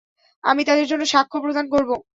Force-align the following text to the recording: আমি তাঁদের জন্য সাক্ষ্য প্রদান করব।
আমি 0.43 0.61
তাঁদের 0.65 0.87
জন্য 0.87 1.03
সাক্ষ্য 1.05 1.37
প্রদান 1.43 1.65
করব। 1.73 1.89